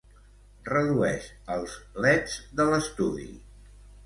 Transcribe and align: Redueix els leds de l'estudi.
Redueix 0.69 1.27
els 1.57 1.75
leds 2.07 2.39
de 2.61 2.67
l'estudi. 2.71 3.29